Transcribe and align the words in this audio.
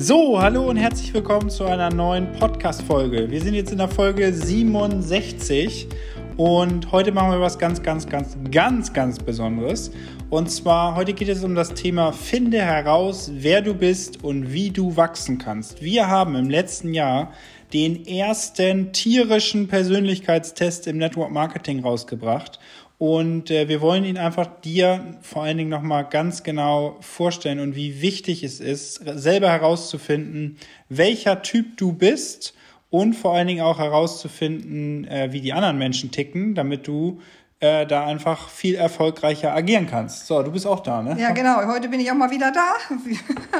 So, 0.00 0.40
hallo 0.40 0.68
und 0.70 0.76
herzlich 0.76 1.12
willkommen 1.12 1.50
zu 1.50 1.64
einer 1.64 1.90
neuen 1.90 2.30
Podcast-Folge. 2.30 3.32
Wir 3.32 3.42
sind 3.42 3.54
jetzt 3.54 3.72
in 3.72 3.78
der 3.78 3.88
Folge 3.88 4.32
67 4.32 5.88
und 6.36 6.92
heute 6.92 7.10
machen 7.10 7.32
wir 7.32 7.40
was 7.40 7.58
ganz, 7.58 7.82
ganz, 7.82 8.06
ganz, 8.06 8.36
ganz, 8.48 8.92
ganz 8.92 9.18
Besonderes. 9.18 9.90
Und 10.30 10.52
zwar, 10.52 10.94
heute 10.94 11.14
geht 11.14 11.28
es 11.28 11.42
um 11.42 11.56
das 11.56 11.74
Thema 11.74 12.12
Finde 12.12 12.60
heraus, 12.60 13.32
wer 13.34 13.60
du 13.60 13.74
bist 13.74 14.22
und 14.22 14.52
wie 14.52 14.70
du 14.70 14.96
wachsen 14.96 15.38
kannst. 15.38 15.82
Wir 15.82 16.06
haben 16.06 16.36
im 16.36 16.48
letzten 16.48 16.94
Jahr 16.94 17.32
den 17.72 18.06
ersten 18.06 18.92
tierischen 18.92 19.66
Persönlichkeitstest 19.66 20.86
im 20.86 20.98
Network 20.98 21.32
Marketing 21.32 21.80
rausgebracht. 21.80 22.60
Und 22.98 23.52
äh, 23.52 23.68
wir 23.68 23.80
wollen 23.80 24.04
ihn 24.04 24.18
einfach 24.18 24.46
dir 24.60 25.18
vor 25.22 25.44
allen 25.44 25.56
Dingen 25.56 25.70
nochmal 25.70 26.04
ganz 26.04 26.42
genau 26.42 26.96
vorstellen 27.00 27.60
und 27.60 27.76
wie 27.76 28.02
wichtig 28.02 28.42
es 28.42 28.58
ist, 28.58 28.96
selber 28.96 29.50
herauszufinden, 29.50 30.58
welcher 30.88 31.42
Typ 31.42 31.76
du 31.76 31.92
bist 31.92 32.54
und 32.90 33.14
vor 33.14 33.34
allen 33.34 33.46
Dingen 33.46 33.60
auch 33.60 33.78
herauszufinden, 33.78 35.06
äh, 35.06 35.28
wie 35.30 35.40
die 35.40 35.52
anderen 35.52 35.78
Menschen 35.78 36.10
ticken, 36.10 36.56
damit 36.56 36.88
du 36.88 37.20
äh, 37.60 37.86
da 37.86 38.04
einfach 38.04 38.48
viel 38.48 38.74
erfolgreicher 38.74 39.54
agieren 39.54 39.86
kannst. 39.86 40.26
So, 40.26 40.42
du 40.42 40.50
bist 40.50 40.66
auch 40.66 40.80
da, 40.80 41.02
ne? 41.02 41.16
Ja, 41.20 41.30
genau. 41.30 41.66
Heute 41.66 41.88
bin 41.88 42.00
ich 42.00 42.10
auch 42.10 42.16
mal 42.16 42.30
wieder 42.30 42.50
da. 42.52 42.74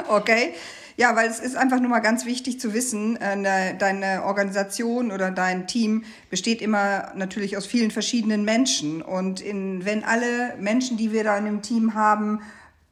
okay. 0.15 0.53
Ja, 0.99 1.15
weil 1.15 1.29
es 1.29 1.39
ist 1.39 1.55
einfach 1.55 1.79
nur 1.79 1.89
mal 1.89 2.01
ganz 2.01 2.25
wichtig 2.25 2.59
zu 2.59 2.73
wissen, 2.73 3.15
äh, 3.21 3.73
deine 3.77 4.25
Organisation 4.25 5.13
oder 5.13 5.31
dein 5.31 5.65
Team 5.65 6.03
besteht 6.29 6.61
immer 6.61 7.13
natürlich 7.15 7.55
aus 7.55 7.65
vielen 7.65 7.89
verschiedenen 7.89 8.43
Menschen. 8.43 9.01
Und 9.01 9.39
in, 9.39 9.85
wenn 9.85 10.03
alle 10.03 10.57
Menschen, 10.59 10.97
die 10.97 11.13
wir 11.13 11.23
da 11.23 11.37
in 11.37 11.45
dem 11.45 11.61
Team 11.61 11.93
haben, 11.93 12.41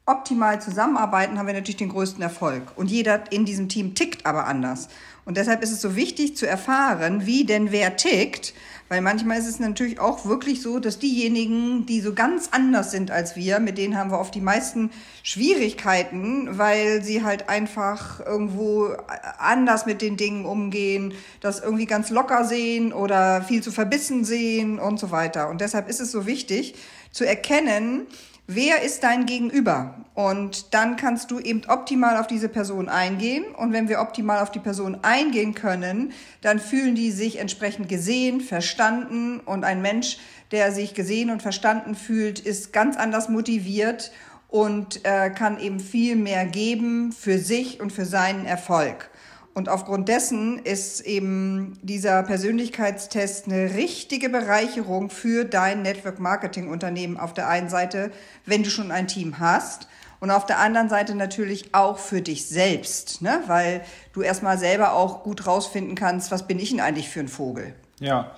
optimal 0.06 0.58
zusammenarbeiten, 0.58 1.38
haben 1.38 1.48
wir 1.48 1.52
natürlich 1.52 1.76
den 1.76 1.90
größten 1.90 2.22
Erfolg. 2.22 2.62
Und 2.76 2.90
jeder 2.90 3.30
in 3.30 3.44
diesem 3.44 3.68
Team 3.68 3.94
tickt 3.94 4.24
aber 4.24 4.46
anders. 4.46 4.88
Und 5.26 5.36
deshalb 5.36 5.62
ist 5.62 5.72
es 5.72 5.82
so 5.82 5.94
wichtig 5.94 6.34
zu 6.34 6.48
erfahren, 6.48 7.26
wie 7.26 7.44
denn 7.44 7.72
wer 7.72 7.98
tickt, 7.98 8.54
weil 8.88 9.00
manchmal 9.00 9.38
ist 9.38 9.46
es 9.46 9.58
natürlich 9.58 10.00
auch 10.00 10.24
wirklich 10.24 10.62
so, 10.62 10.78
dass 10.78 10.98
diejenigen, 10.98 11.86
die 11.86 12.00
so 12.00 12.14
ganz 12.14 12.48
anders 12.52 12.90
sind 12.90 13.10
als 13.10 13.36
wir, 13.36 13.60
mit 13.60 13.78
denen 13.78 13.96
haben 13.96 14.10
wir 14.10 14.18
oft 14.18 14.34
die 14.34 14.40
meisten 14.40 14.90
Schwierigkeiten, 15.22 16.58
weil 16.58 17.02
sie 17.02 17.22
halt 17.22 17.48
einfach 17.48 18.20
irgendwo 18.24 18.90
anders 19.38 19.86
mit 19.86 20.00
den 20.00 20.16
Dingen 20.16 20.44
umgehen, 20.44 21.14
das 21.40 21.60
irgendwie 21.60 21.86
ganz 21.86 22.10
locker 22.10 22.44
sehen 22.44 22.92
oder 22.92 23.42
viel 23.42 23.62
zu 23.62 23.70
verbissen 23.70 24.24
sehen 24.24 24.78
und 24.78 24.98
so 24.98 25.10
weiter. 25.10 25.48
Und 25.48 25.60
deshalb 25.60 25.88
ist 25.88 26.00
es 26.00 26.10
so 26.10 26.26
wichtig 26.26 26.74
zu 27.12 27.26
erkennen, 27.26 28.06
wer 28.48 28.82
ist 28.82 29.04
dein 29.04 29.26
Gegenüber? 29.26 29.94
Und 30.14 30.74
dann 30.74 30.96
kannst 30.96 31.30
du 31.30 31.38
eben 31.38 31.62
optimal 31.68 32.16
auf 32.16 32.26
diese 32.26 32.48
Person 32.48 32.88
eingehen. 32.88 33.44
Und 33.54 33.72
wenn 33.72 33.88
wir 33.88 34.00
optimal 34.00 34.42
auf 34.42 34.50
die 34.50 34.58
Person 34.58 34.98
eingehen 35.02 35.54
können, 35.54 36.12
dann 36.40 36.58
fühlen 36.58 36.96
die 36.96 37.12
sich 37.12 37.38
entsprechend 37.38 37.88
gesehen, 37.88 38.40
verstanden. 38.40 39.38
Und 39.38 39.62
ein 39.62 39.80
Mensch, 39.80 40.18
der 40.50 40.72
sich 40.72 40.94
gesehen 40.94 41.30
und 41.30 41.40
verstanden 41.40 41.94
fühlt, 41.94 42.40
ist 42.40 42.72
ganz 42.72 42.96
anders 42.96 43.28
motiviert 43.28 44.10
und 44.48 45.04
äh, 45.04 45.30
kann 45.30 45.60
eben 45.60 45.78
viel 45.78 46.16
mehr 46.16 46.46
geben 46.46 47.12
für 47.12 47.38
sich 47.38 47.80
und 47.80 47.92
für 47.92 48.06
seinen 48.06 48.44
Erfolg. 48.44 49.10
Und 49.58 49.68
aufgrund 49.68 50.08
dessen 50.08 50.60
ist 50.60 51.00
eben 51.00 51.76
dieser 51.82 52.22
Persönlichkeitstest 52.22 53.46
eine 53.46 53.74
richtige 53.74 54.28
Bereicherung 54.28 55.10
für 55.10 55.44
dein 55.44 55.82
Network 55.82 56.20
Marketing 56.20 56.68
Unternehmen 56.68 57.16
auf 57.16 57.34
der 57.34 57.48
einen 57.48 57.68
Seite, 57.68 58.12
wenn 58.46 58.62
du 58.62 58.70
schon 58.70 58.92
ein 58.92 59.08
Team 59.08 59.40
hast. 59.40 59.88
Und 60.20 60.30
auf 60.30 60.46
der 60.46 60.60
anderen 60.60 60.88
Seite 60.88 61.16
natürlich 61.16 61.74
auch 61.74 61.98
für 61.98 62.22
dich 62.22 62.46
selbst, 62.46 63.20
ne? 63.20 63.42
weil 63.48 63.80
du 64.12 64.22
erstmal 64.22 64.58
selber 64.58 64.92
auch 64.92 65.24
gut 65.24 65.48
rausfinden 65.48 65.96
kannst, 65.96 66.30
was 66.30 66.46
bin 66.46 66.60
ich 66.60 66.70
denn 66.70 66.78
eigentlich 66.78 67.08
für 67.08 67.18
ein 67.18 67.28
Vogel. 67.28 67.74
Ja, 67.98 68.30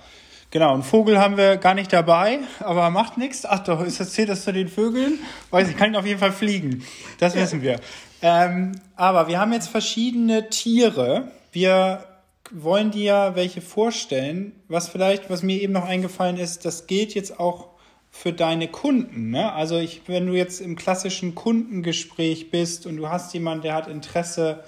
Genau, 0.49 0.73
einen 0.73 0.83
Vogel 0.83 1.17
haben 1.17 1.37
wir 1.37 1.55
gar 1.55 1.75
nicht 1.75 1.93
dabei, 1.93 2.39
aber 2.59 2.89
macht 2.89 3.17
nichts. 3.17 3.45
Ach 3.45 3.59
doch, 3.59 3.81
ist 3.85 4.01
das 4.01 4.11
zählt 4.11 4.27
das 4.27 4.43
zu 4.43 4.51
den 4.51 4.67
Vögeln? 4.67 5.19
Weiß 5.49 5.69
ich, 5.69 5.77
kann 5.77 5.95
auf 5.95 6.05
jeden 6.05 6.19
Fall 6.19 6.33
fliegen. 6.33 6.83
Das 7.19 7.35
wissen 7.35 7.61
wir. 7.61 7.79
Ähm, 8.21 8.73
aber 8.95 9.27
wir 9.27 9.39
haben 9.39 9.53
jetzt 9.53 9.69
verschiedene 9.69 10.49
Tiere. 10.49 11.31
Wir 11.51 12.05
wollen 12.51 12.91
dir 12.91 13.31
welche 13.35 13.61
vorstellen. 13.61 14.53
Was 14.67 14.89
vielleicht, 14.89 15.29
was 15.29 15.43
mir 15.43 15.61
eben 15.61 15.73
noch 15.73 15.85
eingefallen 15.85 16.37
ist, 16.37 16.65
das 16.65 16.87
gilt 16.87 17.15
jetzt 17.15 17.39
auch 17.39 17.69
für 18.11 18.33
deine 18.33 18.67
Kunden. 18.67 19.31
Ne? 19.31 19.51
Also 19.53 19.77
ich, 19.77 20.01
wenn 20.07 20.27
du 20.27 20.33
jetzt 20.33 20.59
im 20.59 20.75
klassischen 20.75 21.33
Kundengespräch 21.33 22.51
bist 22.51 22.85
und 22.85 22.97
du 22.97 23.09
hast 23.09 23.33
jemanden, 23.33 23.63
der 23.63 23.73
hat 23.73 23.87
Interesse, 23.87 24.63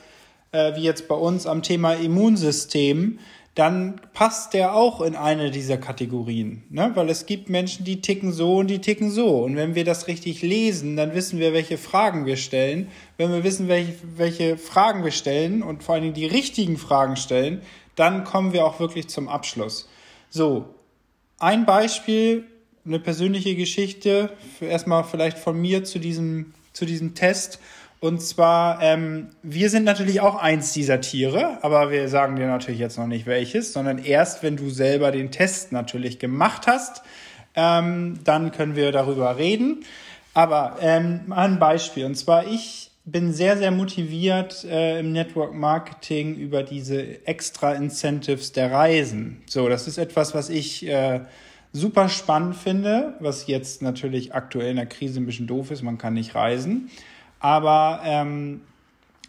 äh, 0.52 0.76
wie 0.76 0.84
jetzt 0.84 1.08
bei 1.10 1.16
uns 1.16 1.46
am 1.46 1.62
Thema 1.62 1.94
Immunsystem, 1.94 3.20
dann 3.56 4.02
passt 4.14 4.54
der 4.54 4.74
auch 4.74 5.00
in 5.02 5.16
eine 5.16 5.52
dieser 5.52 5.78
Kategorien. 5.78 6.64
Ne? 6.70 6.92
Weil 6.96 7.10
es 7.10 7.28
gibt 7.28 7.50
Menschen, 7.50 7.86
die 7.86 8.02
ticken 8.02 8.32
so 8.32 8.58
und 8.58 8.68
die 8.68 8.80
ticken 8.82 9.12
so. 9.12 9.44
Und 9.44 9.56
wenn 9.56 9.76
wir 9.76 9.86
das 9.86 10.08
richtig 10.08 10.42
lesen, 10.42 10.96
dann 10.96 11.14
wissen 11.14 11.40
wir, 11.40 11.54
welche 11.54 11.78
Fragen 11.78 12.26
wir 12.26 12.36
stellen. 12.36 12.88
Wenn 13.18 13.32
wir 13.32 13.44
wissen, 13.44 13.68
welche, 13.68 13.94
welche 14.16 14.58
Fragen 14.58 15.04
wir 15.04 15.12
stellen 15.12 15.62
und 15.62 15.84
vor 15.84 15.94
allen 15.94 16.04
Dingen 16.04 16.16
die 16.16 16.26
richtigen 16.26 16.78
Fragen 16.78 17.16
stellen, 17.16 17.62
dann 17.96 18.24
kommen 18.24 18.54
wir 18.54 18.66
auch 18.66 18.80
wirklich 18.80 19.08
zum 19.08 19.30
Abschluss. 19.30 19.88
So, 20.32 20.74
ein 21.38 21.68
Beispiel, 21.68 22.46
eine 22.86 23.00
persönliche 23.00 23.56
Geschichte, 23.56 24.32
erstmal 24.62 25.04
vielleicht 25.04 25.38
von 25.38 25.62
mir 25.62 25.84
zu 25.84 26.00
diesem, 26.00 26.54
zu 26.74 26.86
diesem 26.86 27.14
Test. 27.14 27.60
Und 28.04 28.22
zwar, 28.22 28.82
ähm, 28.82 29.30
wir 29.44 29.70
sind 29.70 29.86
natürlich 29.86 30.20
auch 30.20 30.36
eins 30.36 30.74
dieser 30.74 31.00
Tiere, 31.00 31.60
aber 31.62 31.90
wir 31.90 32.10
sagen 32.10 32.36
dir 32.36 32.48
natürlich 32.48 32.82
jetzt 32.82 32.98
noch 32.98 33.08
nicht 33.08 33.26
welches, 33.26 33.72
sondern 33.72 33.98
erst, 33.98 34.44
wenn 34.44 34.58
du 34.58 34.70
selber 34.70 35.10
den 35.12 35.32
Test 35.32 35.72
natürlich 35.72 36.20
gemacht 36.20 36.68
hast, 36.68 37.02
ähm, 37.56 38.20
dann 38.26 38.52
können 38.52 38.76
wir 38.76 38.92
darüber 38.92 39.38
reden. 39.38 39.86
Aber 40.34 40.80
ähm, 40.82 41.32
ein 41.32 41.60
Beispiel, 41.60 42.04
und 42.04 42.16
zwar 42.16 42.46
ich 42.46 42.92
bin 43.06 43.32
sehr, 43.32 43.56
sehr 43.56 43.72
motiviert 43.72 44.66
äh, 44.66 45.00
im 45.00 45.14
Network 45.14 45.54
Marketing 45.54 46.36
über 46.36 46.62
diese 46.62 47.26
extra 47.26 47.72
Incentives 47.72 48.52
der 48.52 48.70
Reisen. 48.70 49.44
So, 49.46 49.70
das 49.70 49.88
ist 49.88 49.98
etwas, 49.98 50.36
was 50.36 50.50
ich 50.50 50.86
äh, 50.86 51.22
super 51.72 52.10
spannend 52.10 52.58
finde, 52.58 53.14
was 53.22 53.48
jetzt 53.48 53.82
natürlich 53.82 54.36
aktuell 54.36 54.72
in 54.72 54.76
der 54.76 54.88
Krise 54.88 55.22
ein 55.22 55.26
bisschen 55.26 55.48
doof 55.48 55.72
ist, 55.72 55.84
man 55.84 55.98
kann 55.98 56.16
nicht 56.16 56.36
reisen. 56.36 56.90
Aber 57.44 58.00
ähm, 58.06 58.62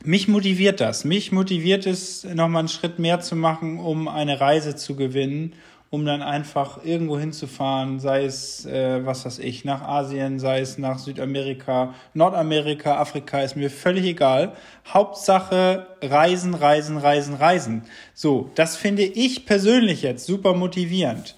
mich 0.05 0.29
motiviert 0.29 0.81
das. 0.81 1.05
Mich 1.05 1.33
motiviert 1.33 1.85
es, 1.85 2.23
nochmal 2.23 2.61
einen 2.61 2.69
Schritt 2.69 3.01
mehr 3.01 3.19
zu 3.19 3.35
machen, 3.35 3.81
um 3.81 4.07
eine 4.07 4.41
Reise 4.41 4.77
zu 4.77 4.95
gewinnen, 4.95 5.55
um 5.91 6.05
dann 6.05 6.23
einfach 6.23 6.85
irgendwo 6.85 7.19
hinzufahren, 7.19 7.99
sei 7.99 8.25
es, 8.25 8.67
äh, 8.67 9.05
was 9.05 9.25
weiß 9.25 9.41
ich, 9.41 9.65
nach 9.65 9.83
Asien, 9.83 10.39
sei 10.39 10.61
es 10.61 10.79
nach 10.79 11.01
Südamerika, 11.01 11.93
Nordamerika, 12.15 12.99
Afrika, 12.99 13.41
ist 13.41 13.57
mir 13.57 13.69
völlig 13.69 14.05
egal. 14.05 14.53
Hauptsache 14.87 15.89
Reisen, 16.01 16.55
Reisen, 16.55 16.99
Reisen, 16.99 17.35
Reisen. 17.35 17.83
So, 18.15 18.49
das 18.55 18.77
finde 18.77 19.03
ich 19.03 19.45
persönlich 19.45 20.03
jetzt 20.03 20.25
super 20.25 20.55
motivierend. 20.55 21.35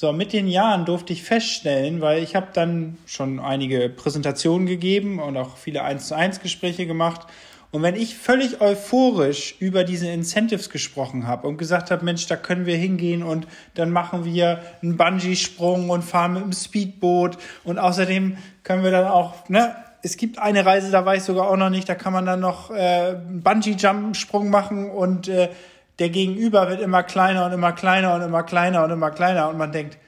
So, 0.00 0.12
mit 0.12 0.32
den 0.32 0.46
Jahren 0.46 0.84
durfte 0.84 1.12
ich 1.12 1.24
feststellen, 1.24 2.00
weil 2.00 2.22
ich 2.22 2.36
habe 2.36 2.46
dann 2.52 2.98
schon 3.04 3.40
einige 3.40 3.88
Präsentationen 3.88 4.68
gegeben 4.68 5.18
und 5.18 5.36
auch 5.36 5.56
viele 5.56 5.82
1 5.82 6.06
zu 6.06 6.14
1 6.14 6.38
Gespräche 6.38 6.86
gemacht. 6.86 7.22
Und 7.72 7.82
wenn 7.82 7.96
ich 7.96 8.16
völlig 8.16 8.60
euphorisch 8.60 9.56
über 9.58 9.82
diese 9.82 10.06
Incentives 10.06 10.70
gesprochen 10.70 11.26
habe 11.26 11.48
und 11.48 11.56
gesagt 11.56 11.90
habe, 11.90 12.04
Mensch, 12.04 12.28
da 12.28 12.36
können 12.36 12.64
wir 12.64 12.76
hingehen 12.76 13.24
und 13.24 13.48
dann 13.74 13.90
machen 13.90 14.24
wir 14.24 14.62
einen 14.82 14.96
Bungee-Sprung 14.96 15.90
und 15.90 16.04
fahren 16.04 16.34
mit 16.34 16.44
dem 16.44 16.52
Speedboot 16.52 17.36
und 17.64 17.80
außerdem 17.80 18.36
können 18.62 18.84
wir 18.84 18.92
dann 18.92 19.08
auch, 19.08 19.48
ne, 19.48 19.74
es 20.02 20.16
gibt 20.16 20.38
eine 20.38 20.64
Reise, 20.64 20.92
da 20.92 21.06
war 21.06 21.16
ich 21.16 21.24
sogar 21.24 21.50
auch 21.50 21.56
noch 21.56 21.70
nicht, 21.70 21.88
da 21.88 21.96
kann 21.96 22.12
man 22.12 22.24
dann 22.24 22.38
noch 22.38 22.70
äh, 22.70 23.16
einen 23.16 23.42
Bungee-Jump-Sprung 23.42 24.48
machen 24.48 24.90
und 24.90 25.26
äh, 25.26 25.48
der 25.98 26.10
Gegenüber 26.10 26.68
wird 26.68 26.80
immer 26.80 27.02
kleiner 27.02 27.46
und 27.46 27.52
immer 27.52 27.72
kleiner 27.72 28.14
und 28.14 28.22
immer 28.22 28.42
kleiner 28.42 28.84
und 28.84 28.90
immer 28.90 29.10
kleiner 29.10 29.48
und 29.48 29.58
man 29.58 29.72
denkt, 29.72 29.98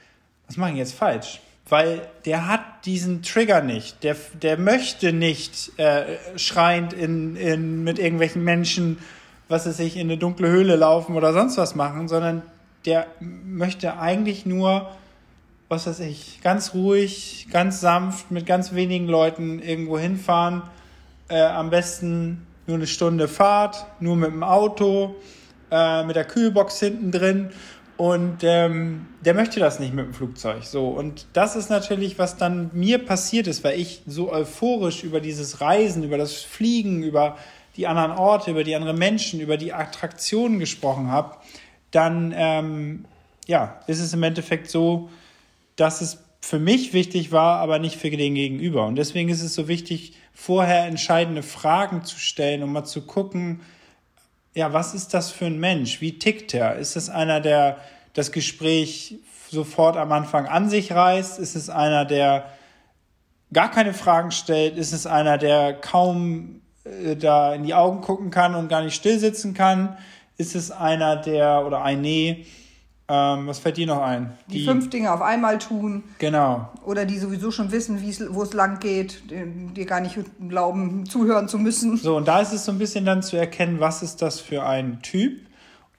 was 0.47 0.57
mache 0.57 0.71
ich 0.71 0.77
jetzt 0.77 0.93
falsch? 0.93 1.41
Weil 1.67 2.07
der 2.25 2.47
hat 2.47 2.85
diesen 2.85 3.23
Trigger 3.23 3.61
nicht. 3.61 4.03
Der, 4.03 4.15
der 4.41 4.57
möchte 4.57 5.13
nicht 5.13 5.77
äh, 5.79 6.17
schreiend 6.37 6.93
in, 6.93 7.35
in, 7.35 7.83
mit 7.83 7.99
irgendwelchen 7.99 8.43
Menschen, 8.43 8.97
was 9.47 9.65
es 9.65 9.77
sich 9.77 9.95
in 9.95 10.09
eine 10.09 10.17
dunkle 10.17 10.49
Höhle 10.49 10.75
laufen 10.75 11.15
oder 11.15 11.33
sonst 11.33 11.57
was 11.57 11.75
machen, 11.75 12.07
sondern 12.07 12.41
der 12.85 13.07
möchte 13.19 13.99
eigentlich 13.99 14.45
nur, 14.45 14.89
was 15.69 15.87
weiß 15.87 15.99
ich, 16.01 16.39
ganz 16.41 16.73
ruhig, 16.73 17.47
ganz 17.51 17.79
sanft, 17.79 18.31
mit 18.31 18.45
ganz 18.45 18.73
wenigen 18.73 19.07
Leuten 19.07 19.59
irgendwo 19.59 19.99
hinfahren. 19.99 20.63
Äh, 21.29 21.41
am 21.41 21.69
besten 21.69 22.45
nur 22.65 22.77
eine 22.77 22.87
Stunde 22.87 23.27
Fahrt, 23.27 23.85
nur 23.99 24.15
mit 24.15 24.31
dem 24.31 24.43
Auto 24.43 25.15
äh, 25.71 26.03
mit 26.03 26.15
der 26.15 26.25
Kühlbox 26.25 26.79
hinten 26.79 27.11
drin. 27.11 27.49
Und 27.97 28.39
ähm, 28.41 29.05
der 29.23 29.35
möchte 29.35 29.59
das 29.59 29.79
nicht 29.79 29.93
mit 29.93 30.05
dem 30.05 30.13
Flugzeug. 30.13 30.63
So. 30.63 30.87
Und 30.87 31.27
das 31.33 31.55
ist 31.55 31.69
natürlich, 31.69 32.17
was 32.17 32.35
dann 32.35 32.71
mir 32.73 32.97
passiert 32.97 33.47
ist, 33.47 33.63
weil 33.63 33.79
ich 33.79 34.01
so 34.07 34.31
euphorisch 34.31 35.03
über 35.03 35.19
dieses 35.19 35.61
Reisen, 35.61 36.03
über 36.03 36.17
das 36.17 36.33
Fliegen, 36.41 37.03
über 37.03 37.37
die 37.77 37.87
anderen 37.87 38.11
Orte, 38.11 38.51
über 38.51 38.63
die 38.63 38.75
anderen 38.75 38.97
Menschen, 38.97 39.39
über 39.39 39.57
die 39.57 39.71
Attraktionen 39.71 40.59
gesprochen 40.59 41.11
habe, 41.11 41.37
dann 41.91 42.33
ähm, 42.35 43.05
ja, 43.47 43.79
ist 43.87 43.99
es 43.99 44.13
im 44.13 44.23
Endeffekt 44.23 44.69
so, 44.69 45.09
dass 45.75 46.01
es 46.01 46.23
für 46.41 46.59
mich 46.59 46.93
wichtig 46.93 47.31
war, 47.31 47.59
aber 47.59 47.79
nicht 47.79 47.97
für 47.97 48.09
den 48.09 48.33
Gegenüber. 48.33 48.87
Und 48.87 48.95
deswegen 48.95 49.29
ist 49.29 49.43
es 49.43 49.53
so 49.53 49.67
wichtig, 49.67 50.13
vorher 50.33 50.85
entscheidende 50.85 51.43
Fragen 51.43 52.03
zu 52.03 52.17
stellen, 52.17 52.63
um 52.63 52.73
mal 52.73 52.83
zu 52.83 53.05
gucken, 53.05 53.61
ja, 54.53 54.73
was 54.73 54.93
ist 54.93 55.13
das 55.13 55.31
für 55.31 55.45
ein 55.45 55.59
Mensch? 55.59 56.01
Wie 56.01 56.19
tickt 56.19 56.53
er? 56.53 56.75
Ist 56.75 56.95
es 56.95 57.09
einer, 57.09 57.39
der 57.39 57.77
das 58.13 58.31
Gespräch 58.31 59.15
sofort 59.49 59.97
am 59.97 60.11
Anfang 60.11 60.45
an 60.45 60.69
sich 60.69 60.91
reißt? 60.91 61.39
Ist 61.39 61.55
es 61.55 61.69
einer, 61.69 62.05
der 62.05 62.49
gar 63.53 63.71
keine 63.71 63.93
Fragen 63.93 64.31
stellt? 64.31 64.77
Ist 64.77 64.91
es 64.91 65.07
einer, 65.07 65.37
der 65.37 65.73
kaum 65.73 66.61
äh, 66.83 67.15
da 67.15 67.53
in 67.53 67.63
die 67.63 67.73
Augen 67.73 68.01
gucken 68.01 68.29
kann 68.29 68.55
und 68.55 68.67
gar 68.67 68.83
nicht 68.83 68.95
still 68.95 69.19
sitzen 69.19 69.53
kann? 69.53 69.97
Ist 70.37 70.55
es 70.55 70.71
einer, 70.71 71.15
der 71.15 71.65
oder 71.65 71.83
eine, 71.83 72.37
ähm, 73.11 73.47
was 73.47 73.59
fällt 73.59 73.75
dir 73.75 73.87
noch 73.87 74.01
ein? 74.01 74.31
Die, 74.47 74.59
die, 74.59 74.65
fünf 74.65 74.89
Dinge 74.89 75.11
auf 75.11 75.21
einmal 75.21 75.57
tun. 75.57 76.03
Genau. 76.19 76.69
Oder 76.85 77.05
die 77.05 77.17
sowieso 77.17 77.51
schon 77.51 77.71
wissen, 77.71 77.99
wo 78.29 78.43
es 78.43 78.53
lang 78.53 78.79
geht, 78.79 79.23
dir 79.29 79.85
gar 79.85 79.99
nicht 79.99 80.17
glauben, 80.47 81.05
zuhören 81.05 81.49
zu 81.49 81.59
müssen. 81.59 81.97
So, 81.97 82.15
und 82.15 82.27
da 82.27 82.39
ist 82.39 82.53
es 82.53 82.63
so 82.63 82.71
ein 82.71 82.77
bisschen 82.77 83.03
dann 83.03 83.21
zu 83.21 83.35
erkennen, 83.35 83.81
was 83.81 84.01
ist 84.01 84.21
das 84.21 84.39
für 84.39 84.63
ein 84.63 85.01
Typ. 85.01 85.41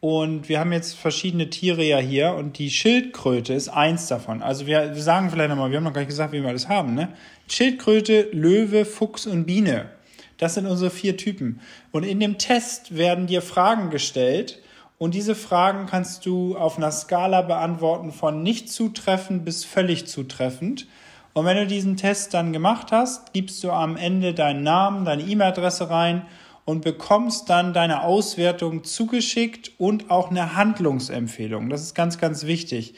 Und 0.00 0.49
wir 0.49 0.59
haben 0.59 0.73
jetzt 0.73 0.94
verschiedene 0.94 1.50
Tiere 1.50 1.85
ja 1.85 1.99
hier 1.99 2.35
und 2.35 2.59
die 2.59 2.70
Schildkröte 2.70 3.53
ist 3.53 3.69
eins 3.69 4.09
davon. 4.09 4.43
Also 4.43 4.67
wir, 4.67 4.94
wir 4.94 5.03
sagen 5.03 5.31
vielleicht 5.31 5.50
nochmal, 5.50 5.70
wir 5.70 5.76
haben 5.76 5.85
noch 5.85 5.93
gar 5.93 6.00
nicht 6.00 6.09
gesagt, 6.09 6.32
wie 6.32 6.41
wir 6.41 6.49
alles 6.49 6.69
haben, 6.69 6.94
ne? 6.94 7.11
Schildkröte, 7.47 8.29
Löwe, 8.32 8.85
Fuchs 8.85 9.26
und 9.26 9.44
Biene. 9.44 9.91
Das 10.38 10.55
sind 10.55 10.67
unsere 10.67 10.91
vier 10.91 11.19
Typen. 11.19 11.61
Und 11.93 12.05
in 12.05 12.19
dem 12.19 12.38
Test 12.38 12.97
werden 12.97 13.26
dir 13.26 13.43
Fragen 13.43 13.91
gestellt 13.91 14.62
und 15.02 15.14
diese 15.14 15.34
Fragen 15.34 15.87
kannst 15.87 16.26
du 16.26 16.56
auf 16.56 16.76
einer 16.76 16.93
Skala 16.93 17.43
beantworten 17.43 18.12
von 18.12 18.44
nicht 18.44 18.70
zutreffend 18.70 19.44
bis 19.44 19.64
völlig 19.64 20.06
zutreffend. 20.06 20.87
Und 21.32 21.44
wenn 21.44 21.56
du 21.56 21.66
diesen 21.66 21.96
Test 21.96 22.34
dann 22.34 22.52
gemacht 22.52 22.93
hast, 22.93 23.32
gibst 23.32 23.64
du 23.64 23.72
am 23.72 23.96
Ende 23.96 24.32
deinen 24.32 24.62
Namen, 24.62 25.04
deine 25.04 25.25
E-Mail-Adresse 25.25 25.90
rein 25.90 26.22
und 26.64 26.84
bekommst 26.84 27.50
dann 27.50 27.72
deine 27.72 28.04
Auswertung 28.04 28.84
zugeschickt 28.84 29.72
und 29.76 30.08
auch 30.08 30.31
eine 30.31 30.54
Handlungsempfehlung. 30.54 31.69
Das 31.69 31.82
ist 31.82 31.94
ganz, 31.96 32.19
ganz 32.19 32.46
wichtig. 32.46 32.94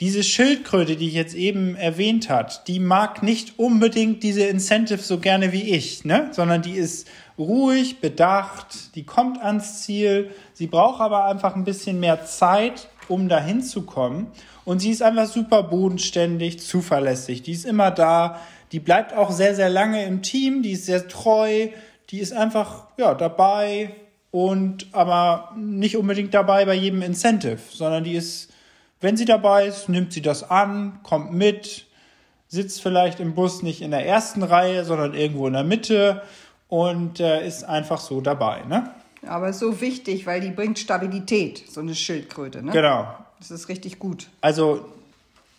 Diese 0.00 0.22
Schildkröte, 0.22 0.96
die 0.96 1.08
ich 1.08 1.14
jetzt 1.14 1.34
eben 1.34 1.74
erwähnt 1.74 2.28
hat, 2.28 2.68
die 2.68 2.80
mag 2.80 3.22
nicht 3.22 3.58
unbedingt 3.58 4.22
diese 4.22 4.42
Incentive 4.42 4.98
so 4.98 5.18
gerne 5.18 5.52
wie 5.52 5.70
ich, 5.70 6.04
ne? 6.04 6.28
sondern 6.32 6.60
die 6.60 6.74
ist 6.74 7.08
ruhig, 7.38 8.00
bedacht, 8.00 8.94
die 8.94 9.04
kommt 9.04 9.42
ans 9.42 9.82
Ziel, 9.82 10.30
sie 10.52 10.66
braucht 10.66 11.00
aber 11.00 11.24
einfach 11.24 11.56
ein 11.56 11.64
bisschen 11.64 11.98
mehr 11.98 12.26
Zeit, 12.26 12.88
um 13.08 13.30
dahin 13.30 13.62
zu 13.62 13.82
kommen. 13.82 14.26
Und 14.66 14.80
sie 14.80 14.90
ist 14.90 15.02
einfach 15.02 15.26
super 15.26 15.62
bodenständig, 15.62 16.58
zuverlässig. 16.58 17.42
Die 17.42 17.52
ist 17.52 17.64
immer 17.64 17.90
da. 17.90 18.40
Die 18.72 18.80
bleibt 18.80 19.14
auch 19.14 19.30
sehr, 19.30 19.54
sehr 19.54 19.70
lange 19.70 20.04
im 20.04 20.22
Team. 20.22 20.62
Die 20.62 20.72
ist 20.72 20.86
sehr 20.86 21.08
treu. 21.08 21.68
Die 22.10 22.18
ist 22.18 22.32
einfach, 22.32 22.88
ja, 22.98 23.14
dabei 23.14 23.94
und 24.30 24.88
aber 24.92 25.54
nicht 25.56 25.96
unbedingt 25.96 26.34
dabei 26.34 26.64
bei 26.66 26.74
jedem 26.74 27.00
Incentive, 27.00 27.58
sondern 27.72 28.04
die 28.04 28.14
ist, 28.14 28.52
wenn 29.06 29.16
sie 29.16 29.24
dabei 29.24 29.66
ist, 29.66 29.88
nimmt 29.88 30.12
sie 30.12 30.20
das 30.20 30.50
an, 30.50 30.98
kommt 31.04 31.32
mit, 31.32 31.86
sitzt 32.48 32.82
vielleicht 32.82 33.20
im 33.20 33.36
Bus 33.36 33.62
nicht 33.62 33.80
in 33.80 33.92
der 33.92 34.04
ersten 34.04 34.42
Reihe, 34.42 34.84
sondern 34.84 35.14
irgendwo 35.14 35.46
in 35.46 35.52
der 35.52 35.62
Mitte 35.62 36.22
und 36.66 37.20
äh, 37.20 37.46
ist 37.46 37.62
einfach 37.62 38.00
so 38.00 38.20
dabei. 38.20 38.64
Ne? 38.68 38.90
Aber 39.24 39.50
ist 39.50 39.60
so 39.60 39.80
wichtig, 39.80 40.26
weil 40.26 40.40
die 40.40 40.50
bringt 40.50 40.80
Stabilität, 40.80 41.70
so 41.70 41.78
eine 41.78 41.94
Schildkröte. 41.94 42.64
Ne? 42.64 42.72
Genau. 42.72 43.06
Das 43.38 43.52
ist 43.52 43.68
richtig 43.68 44.00
gut. 44.00 44.26
Also 44.40 44.86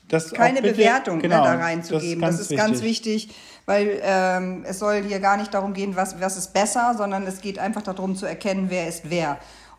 das 0.09 0.33
keine 0.33 0.61
bitte, 0.61 0.73
Bewertung 0.73 1.15
ne, 1.15 1.21
genau, 1.21 1.37
ne, 1.37 1.43
da 1.43 1.55
reinzugeben. 1.55 2.19
Das 2.19 2.41
ist, 2.41 2.51
das 2.51 2.51
ist 2.51 2.57
ganz 2.57 2.81
wichtig, 2.81 3.29
weil 3.65 4.01
ähm, 4.03 4.65
es 4.67 4.79
soll 4.79 5.03
hier 5.03 5.21
gar 5.21 5.37
nicht 5.37 5.53
darum 5.53 5.73
gehen, 5.73 5.95
was, 5.95 6.19
was 6.19 6.35
ist 6.35 6.53
besser, 6.53 6.95
sondern 6.97 7.25
es 7.25 7.39
geht 7.39 7.59
einfach 7.59 7.83
darum 7.83 8.17
zu 8.17 8.25
erkennen, 8.25 8.65
wer 8.67 8.89
ist 8.89 9.09
wer. 9.09 9.37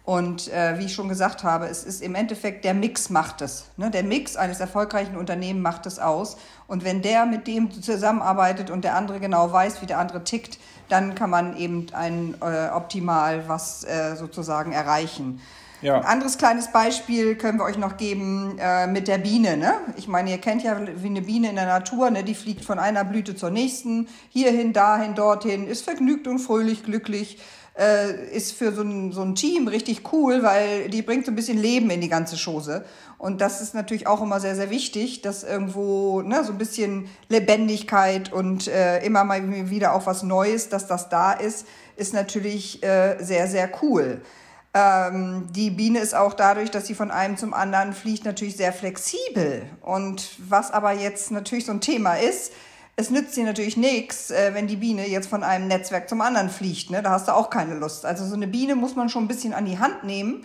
Und 0.08 0.50
äh, 0.50 0.78
wie 0.78 0.86
ich 0.86 0.94
schon 0.94 1.10
gesagt 1.10 1.44
habe, 1.44 1.66
es 1.66 1.84
ist 1.84 2.00
im 2.00 2.14
Endeffekt 2.14 2.64
der 2.64 2.72
Mix 2.72 3.10
macht 3.10 3.42
es. 3.42 3.66
Ne? 3.76 3.90
Der 3.90 4.02
Mix 4.02 4.36
eines 4.36 4.58
erfolgreichen 4.58 5.18
Unternehmens 5.18 5.62
macht 5.62 5.84
es 5.84 5.98
aus. 5.98 6.38
Und 6.66 6.82
wenn 6.82 7.02
der 7.02 7.26
mit 7.26 7.46
dem 7.46 7.70
zusammenarbeitet 7.70 8.70
und 8.70 8.84
der 8.84 8.96
andere 8.96 9.20
genau 9.20 9.52
weiß, 9.52 9.82
wie 9.82 9.86
der 9.86 9.98
andere 9.98 10.24
tickt, 10.24 10.58
dann 10.88 11.14
kann 11.14 11.28
man 11.28 11.58
eben 11.58 11.88
ein 11.92 12.34
äh, 12.40 12.70
optimal 12.70 13.50
was 13.50 13.84
äh, 13.84 14.16
sozusagen 14.16 14.72
erreichen. 14.72 15.42
Ja. 15.80 15.98
Ein 15.98 16.04
anderes 16.04 16.38
kleines 16.38 16.72
Beispiel 16.72 17.36
können 17.36 17.58
wir 17.58 17.64
euch 17.64 17.78
noch 17.78 17.96
geben 17.96 18.58
äh, 18.58 18.86
mit 18.86 19.06
der 19.06 19.18
Biene. 19.18 19.56
Ne? 19.56 19.74
Ich 19.96 20.08
meine, 20.08 20.30
ihr 20.30 20.38
kennt 20.38 20.62
ja 20.62 20.76
wie 20.96 21.06
eine 21.06 21.22
Biene 21.22 21.50
in 21.50 21.54
der 21.54 21.66
Natur, 21.66 22.10
ne? 22.10 22.24
die 22.24 22.34
fliegt 22.34 22.64
von 22.64 22.78
einer 22.78 23.04
Blüte 23.04 23.36
zur 23.36 23.50
nächsten, 23.50 24.08
hierhin, 24.28 24.72
dahin, 24.72 25.14
dorthin, 25.14 25.68
ist 25.68 25.82
vergnügt 25.82 26.26
und 26.26 26.40
fröhlich, 26.40 26.82
glücklich, 26.82 27.38
äh, 27.78 28.34
ist 28.34 28.52
für 28.52 28.72
so 28.72 28.82
ein, 28.82 29.12
so 29.12 29.22
ein 29.22 29.36
Team 29.36 29.68
richtig 29.68 30.12
cool, 30.12 30.42
weil 30.42 30.88
die 30.88 31.02
bringt 31.02 31.26
so 31.26 31.30
ein 31.30 31.36
bisschen 31.36 31.58
Leben 31.58 31.90
in 31.90 32.00
die 32.00 32.08
ganze 32.08 32.36
Chose. 32.36 32.84
Und 33.16 33.40
das 33.40 33.60
ist 33.60 33.74
natürlich 33.74 34.08
auch 34.08 34.20
immer 34.20 34.40
sehr, 34.40 34.56
sehr 34.56 34.70
wichtig, 34.70 35.22
dass 35.22 35.44
irgendwo 35.44 36.22
ne, 36.22 36.42
so 36.42 36.52
ein 36.52 36.58
bisschen 36.58 37.08
Lebendigkeit 37.28 38.32
und 38.32 38.66
äh, 38.66 39.04
immer 39.04 39.22
mal 39.22 39.70
wieder 39.70 39.94
auch 39.94 40.06
was 40.06 40.24
Neues, 40.24 40.68
dass 40.68 40.88
das 40.88 41.08
da 41.08 41.32
ist, 41.32 41.66
ist 41.96 42.14
natürlich 42.14 42.82
äh, 42.82 43.16
sehr, 43.20 43.46
sehr 43.46 43.70
cool. 43.82 44.22
Ähm, 44.78 45.48
die 45.50 45.70
Biene 45.70 45.98
ist 45.98 46.14
auch 46.14 46.34
dadurch, 46.34 46.70
dass 46.70 46.86
sie 46.86 46.94
von 46.94 47.10
einem 47.10 47.36
zum 47.36 47.52
anderen 47.52 47.92
fliegt, 47.92 48.24
natürlich 48.24 48.56
sehr 48.56 48.72
flexibel. 48.72 49.62
Und 49.82 50.30
was 50.38 50.70
aber 50.70 50.92
jetzt 50.92 51.30
natürlich 51.32 51.66
so 51.66 51.72
ein 51.72 51.80
Thema 51.80 52.14
ist, 52.14 52.52
es 52.94 53.10
nützt 53.10 53.36
dir 53.36 53.44
natürlich 53.44 53.76
nichts, 53.76 54.30
äh, 54.30 54.54
wenn 54.54 54.66
die 54.66 54.76
Biene 54.76 55.08
jetzt 55.08 55.28
von 55.28 55.42
einem 55.42 55.66
Netzwerk 55.68 56.08
zum 56.08 56.20
anderen 56.20 56.48
fliegt. 56.48 56.90
Ne? 56.90 57.02
Da 57.02 57.10
hast 57.10 57.28
du 57.28 57.32
auch 57.32 57.50
keine 57.50 57.74
Lust. 57.74 58.04
Also 58.04 58.24
so 58.24 58.34
eine 58.34 58.46
Biene 58.46 58.76
muss 58.76 58.94
man 58.94 59.08
schon 59.08 59.24
ein 59.24 59.28
bisschen 59.28 59.52
an 59.52 59.66
die 59.66 59.78
Hand 59.78 60.04
nehmen 60.04 60.44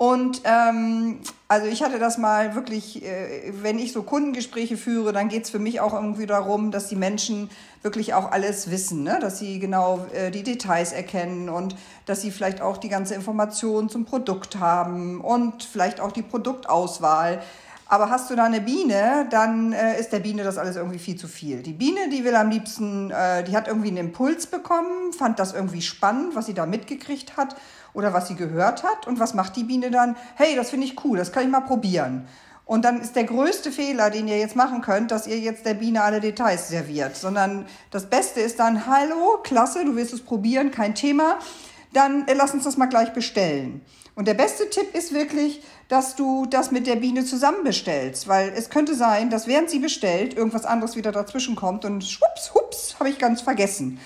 und 0.00 0.40
ähm, 0.44 1.18
also 1.46 1.66
ich 1.66 1.82
hatte 1.82 1.98
das 1.98 2.16
mal 2.16 2.54
wirklich, 2.54 3.04
äh, 3.04 3.52
wenn 3.60 3.78
ich 3.78 3.92
so 3.92 4.02
Kundengespräche 4.02 4.78
führe, 4.78 5.12
dann 5.12 5.28
geht's 5.28 5.50
für 5.50 5.58
mich 5.58 5.82
auch 5.82 5.92
irgendwie 5.92 6.24
darum, 6.24 6.70
dass 6.70 6.88
die 6.88 6.96
Menschen 6.96 7.50
wirklich 7.82 8.14
auch 8.14 8.32
alles 8.32 8.70
wissen, 8.70 9.02
ne? 9.02 9.18
dass 9.20 9.38
sie 9.38 9.58
genau 9.58 10.06
äh, 10.14 10.30
die 10.30 10.42
Details 10.42 10.92
erkennen 10.92 11.50
und 11.50 11.76
dass 12.06 12.22
sie 12.22 12.30
vielleicht 12.30 12.62
auch 12.62 12.78
die 12.78 12.88
ganze 12.88 13.14
Information 13.14 13.90
zum 13.90 14.06
Produkt 14.06 14.58
haben 14.58 15.20
und 15.20 15.64
vielleicht 15.64 16.00
auch 16.00 16.12
die 16.12 16.22
Produktauswahl. 16.22 17.42
Aber 17.86 18.08
hast 18.08 18.30
du 18.30 18.36
da 18.36 18.44
eine 18.44 18.62
Biene, 18.62 19.26
dann 19.30 19.74
äh, 19.74 20.00
ist 20.00 20.14
der 20.14 20.20
Biene 20.20 20.44
das 20.44 20.56
alles 20.56 20.76
irgendwie 20.76 20.98
viel 20.98 21.16
zu 21.16 21.28
viel. 21.28 21.62
Die 21.62 21.74
Biene, 21.74 22.08
die 22.10 22.24
will 22.24 22.36
am 22.36 22.48
liebsten, 22.48 23.10
äh, 23.10 23.44
die 23.44 23.54
hat 23.54 23.68
irgendwie 23.68 23.88
einen 23.88 23.98
Impuls 23.98 24.46
bekommen, 24.46 25.12
fand 25.12 25.38
das 25.38 25.52
irgendwie 25.52 25.82
spannend, 25.82 26.34
was 26.34 26.46
sie 26.46 26.54
da 26.54 26.64
mitgekriegt 26.64 27.36
hat 27.36 27.54
oder 27.92 28.12
was 28.12 28.28
sie 28.28 28.36
gehört 28.36 28.82
hat. 28.82 29.06
Und 29.06 29.20
was 29.20 29.34
macht 29.34 29.56
die 29.56 29.64
Biene 29.64 29.90
dann? 29.90 30.16
Hey, 30.36 30.56
das 30.56 30.70
finde 30.70 30.86
ich 30.86 31.04
cool, 31.04 31.18
das 31.18 31.32
kann 31.32 31.44
ich 31.44 31.50
mal 31.50 31.60
probieren. 31.60 32.26
Und 32.70 32.84
dann 32.84 33.00
ist 33.00 33.16
der 33.16 33.24
größte 33.24 33.72
Fehler, 33.72 34.10
den 34.10 34.28
ihr 34.28 34.38
jetzt 34.38 34.54
machen 34.54 34.80
könnt, 34.80 35.10
dass 35.10 35.26
ihr 35.26 35.38
jetzt 35.40 35.66
der 35.66 35.74
Biene 35.74 36.02
alle 36.02 36.20
Details 36.20 36.68
serviert, 36.68 37.16
sondern 37.16 37.66
das 37.90 38.08
Beste 38.08 38.40
ist 38.40 38.60
dann, 38.60 38.86
hallo, 38.86 39.38
klasse, 39.42 39.84
du 39.84 39.96
willst 39.96 40.12
es 40.12 40.20
probieren, 40.20 40.70
kein 40.70 40.94
Thema, 40.94 41.40
dann 41.92 42.28
äh, 42.28 42.34
lass 42.34 42.54
uns 42.54 42.62
das 42.62 42.76
mal 42.76 42.86
gleich 42.86 43.12
bestellen. 43.12 43.80
Und 44.14 44.28
der 44.28 44.34
beste 44.34 44.70
Tipp 44.70 44.94
ist 44.94 45.12
wirklich, 45.12 45.62
dass 45.88 46.14
du 46.14 46.46
das 46.46 46.70
mit 46.70 46.86
der 46.86 46.96
Biene 46.96 47.24
zusammen 47.24 47.64
bestellst, 47.64 48.28
weil 48.28 48.52
es 48.54 48.70
könnte 48.70 48.94
sein, 48.94 49.30
dass 49.30 49.48
während 49.48 49.68
sie 49.70 49.78
bestellt, 49.80 50.34
irgendwas 50.34 50.64
anderes 50.64 50.94
wieder 50.94 51.10
dazwischen 51.10 51.56
kommt 51.56 51.84
und 51.84 52.04
schwupps, 52.04 52.54
hups, 52.54 52.96
habe 53.00 53.08
ich 53.08 53.18
ganz 53.18 53.40
vergessen. 53.40 53.98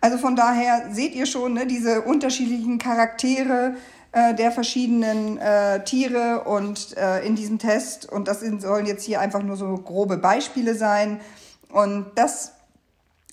Also 0.00 0.18
von 0.18 0.36
daher 0.36 0.88
seht 0.92 1.14
ihr 1.14 1.26
schon 1.26 1.54
ne, 1.54 1.66
diese 1.66 2.02
unterschiedlichen 2.02 2.78
Charaktere 2.78 3.74
äh, 4.12 4.34
der 4.34 4.50
verschiedenen 4.50 5.38
äh, 5.38 5.84
Tiere 5.84 6.44
und 6.44 6.96
äh, 6.96 7.24
in 7.26 7.36
diesem 7.36 7.58
Test. 7.58 8.10
Und 8.10 8.28
das 8.28 8.40
sind, 8.40 8.62
sollen 8.62 8.86
jetzt 8.86 9.04
hier 9.04 9.20
einfach 9.20 9.42
nur 9.42 9.56
so 9.56 9.76
grobe 9.76 10.16
Beispiele 10.16 10.74
sein. 10.74 11.20
Und 11.70 12.06
das 12.14 12.52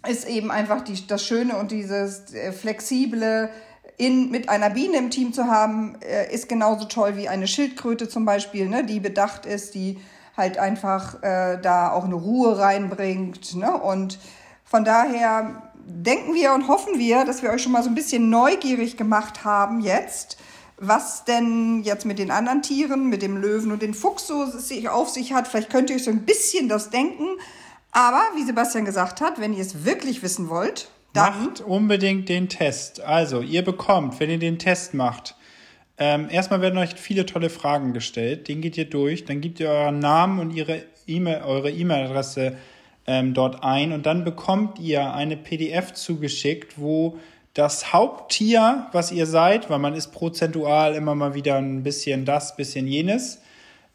ist 0.08 0.28
eben 0.28 0.52
einfach 0.52 0.82
die, 0.82 1.08
das 1.08 1.24
Schöne 1.24 1.58
und 1.58 1.72
dieses 1.72 2.34
äh, 2.34 2.52
flexible 2.52 3.50
in, 3.98 4.30
mit 4.30 4.50
einer 4.50 4.70
Biene 4.70 4.98
im 4.98 5.10
Team 5.10 5.34
zu 5.34 5.46
haben, 5.46 5.96
äh, 6.02 6.32
ist 6.34 6.48
genauso 6.48 6.86
toll 6.86 7.18
wie 7.18 7.28
eine 7.28 7.48
Schildkröte 7.48 8.08
zum 8.08 8.26
Beispiel, 8.26 8.70
ne, 8.70 8.84
die 8.84 9.00
bedacht 9.00 9.46
ist, 9.46 9.74
die 9.74 10.00
halt 10.36 10.60
einfach 10.60 11.24
äh, 11.24 11.58
da 11.60 11.92
auch 11.92 12.06
eine 12.06 12.16
Ruhe 12.16 12.60
reinbringt. 12.60 13.56
Ne? 13.56 13.76
Und 13.76 14.20
von 14.64 14.86
daher 14.86 15.67
denken 15.88 16.34
wir 16.34 16.54
und 16.54 16.68
hoffen 16.68 17.00
wir, 17.00 17.26
dass 17.26 17.42
wir 17.42 17.50
euch 17.50 17.64
schon 17.64 17.72
mal 17.72 17.84
so 17.84 17.90
ein 17.90 17.96
bisschen 17.96 18.30
neugierig 18.30 18.98
gemacht 18.98 19.44
haben 19.44 19.80
jetzt, 19.80 20.38
was 20.78 21.26
denn 21.26 21.82
jetzt 21.84 22.06
mit 22.06 22.20
den 22.20 22.30
anderen 22.30 22.62
Tieren, 22.62 23.08
mit 23.08 23.22
dem 23.22 23.38
Löwen 23.38 23.72
und 23.72 23.82
dem 23.82 23.94
Fuchs 23.94 24.28
so 24.28 24.46
sich 24.46 24.90
auf 24.90 25.10
sich 25.10 25.34
hat. 25.34 25.48
Vielleicht 25.48 25.70
könnt 25.70 25.90
ihr 25.90 25.96
euch 25.96 26.04
so 26.04 26.12
ein 26.12 26.26
bisschen 26.26 26.70
das 26.70 26.90
denken. 26.90 27.26
Aber 27.92 28.22
wie 28.36 28.44
Sebastian 28.44 28.86
gesagt 28.86 29.22
hat, 29.22 29.40
wenn 29.40 29.54
ihr 29.54 29.62
es 29.62 29.86
wirklich 29.86 30.22
wissen 30.22 30.50
wollt, 30.50 30.90
Dann 31.14 31.46
Macht 31.46 31.62
unbedingt 31.62 32.30
den 32.30 32.48
Test. 32.48 33.02
Also, 33.02 33.42
ihr 33.42 33.64
bekommt, 33.64 34.20
wenn 34.20 34.30
ihr 34.30 34.38
den 34.38 34.60
Test 34.60 34.94
macht, 34.94 35.36
ähm, 35.98 36.28
erstmal 36.30 36.62
werden 36.62 36.78
euch 36.78 36.94
viele 36.96 37.26
tolle 37.26 37.50
Fragen 37.50 37.94
gestellt. 37.94 38.48
Den 38.48 38.62
geht 38.62 38.78
ihr 38.78 38.88
durch. 38.88 39.26
Dann 39.26 39.42
gebt 39.42 39.60
ihr 39.60 39.70
euren 39.70 39.98
Namen 39.98 40.40
und 40.40 40.52
ihre 40.52 40.84
E-Mail, 41.08 41.42
eure 41.44 41.72
E-Mail-Adresse 41.72 42.58
ähm, 43.08 43.34
dort 43.34 43.64
ein. 43.64 43.94
Und 43.94 44.06
dann 44.06 44.24
bekommt 44.24 44.80
ihr 44.80 45.14
eine 45.14 45.38
PDF 45.38 45.94
zugeschickt, 45.94 46.78
wo 46.78 47.18
das 47.54 47.92
Haupttier, 47.92 48.88
was 48.92 49.12
ihr 49.12 49.26
seid, 49.26 49.70
weil 49.70 49.80
man 49.80 49.96
ist 49.96 50.12
prozentual 50.12 50.94
immer 50.94 51.16
mal 51.16 51.34
wieder 51.34 51.56
ein 51.56 51.82
bisschen 51.82 52.24
das, 52.26 52.56
bisschen 52.56 52.86
jenes, 52.86 53.42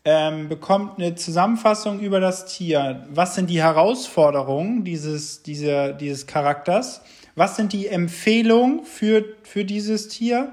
ähm, 0.04 0.48
bekommt 0.48 0.98
eine 0.98 1.14
Zusammenfassung 1.14 2.00
über 2.00 2.18
das 2.18 2.46
Tier. 2.46 3.06
Was 3.10 3.36
sind 3.36 3.48
die 3.48 3.62
Herausforderungen 3.62 4.82
dieses, 4.82 5.44
dieser, 5.44 5.92
dieses 5.92 6.26
Charakters? 6.26 7.02
Was 7.36 7.54
sind 7.54 7.72
die 7.72 7.86
Empfehlungen 7.86 8.84
für, 8.84 9.24
für 9.44 9.64
dieses 9.64 10.08
Tier? 10.08 10.52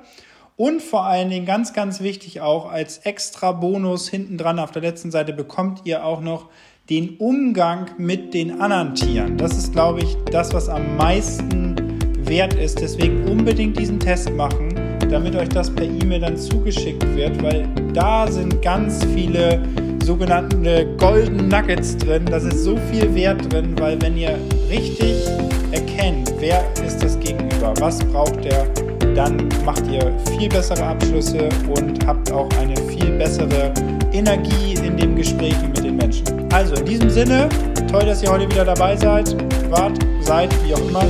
Und 0.56 0.82
vor 0.84 1.06
allen 1.06 1.30
Dingen 1.30 1.46
ganz, 1.46 1.74
ganz 1.74 2.02
wichtig 2.02 2.42
auch 2.42 2.70
als 2.70 3.00
extra 3.00 3.54
Bonus 3.54 4.10
hinten 4.10 4.38
dran 4.38 4.60
auf 4.60 4.72
der 4.72 4.82
letzten 4.82 5.10
Seite 5.10 5.34
bekommt 5.34 5.82
ihr 5.86 6.06
auch 6.06 6.22
noch 6.22 6.50
den 6.90 7.18
Umgang 7.20 7.86
mit 8.00 8.34
den 8.34 8.60
anderen 8.60 8.96
Tieren. 8.96 9.38
Das 9.38 9.56
ist, 9.56 9.74
glaube 9.74 10.00
ich, 10.00 10.18
das, 10.32 10.54
was 10.54 10.68
am 10.70 10.98
meisten 10.98 11.76
wert 12.22 12.56
ist. 12.56 12.82
Deswegen 12.82 13.26
unbedingt 13.26 13.78
diesen 13.78 14.00
Test 14.00 14.32
machen, 14.34 14.74
damit 15.10 15.36
euch 15.36 15.50
das 15.50 15.70
per 15.70 15.86
E-Mail 15.86 16.22
dann 16.22 16.38
zugeschickt 16.38 17.06
wird, 17.16 17.42
weil 17.44 17.68
da 17.94 18.30
sind 18.30 18.62
ganz 18.64 19.06
viele 19.14 19.62
sogenannte 20.04 20.88
Golden 20.98 21.48
Nuggets 21.48 21.96
drin. 21.98 22.26
Das 22.26 22.44
ist 22.44 22.64
so 22.64 22.76
viel 22.92 23.14
Wert 23.14 23.54
drin, 23.54 23.76
weil 23.78 24.02
wenn 24.02 24.18
ihr 24.18 24.36
richtig 24.70 25.28
erkennt, 25.72 26.34
wer 26.40 26.64
ist 26.84 27.04
das 27.04 27.20
Gegenüber, 27.20 27.74
was 27.80 28.04
braucht 28.06 28.44
der, 28.44 28.66
dann 29.14 29.48
macht 29.64 29.86
ihr 29.92 30.12
viel 30.36 30.50
bessere 30.50 30.84
Abschlüsse 30.84 31.50
und 31.76 32.04
habt 32.08 32.32
auch 32.32 32.50
eine 32.60 32.76
viel 32.90 33.12
bessere 33.12 33.72
Energie 34.12 34.74
in 34.74 34.98
dem 34.98 35.16
Gespräch 35.16 35.56
mit 35.62 35.84
den 35.84 35.98
Menschen. 35.98 36.26
Also 36.52 36.76
in 36.76 36.86
diesem 36.86 37.10
Sinne, 37.10 37.48
toll, 37.92 38.06
dass 38.06 38.24
ihr 38.24 38.32
heute 38.32 38.50
wieder 38.50 38.66
dabei 38.66 38.96
seid, 38.96 39.36
wart, 39.70 40.00
seid, 40.22 40.50
wie 40.66 40.74
auch 40.74 40.90
immer. 40.90 41.06